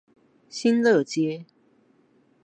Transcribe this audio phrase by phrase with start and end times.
[0.49, 1.45] 新樂街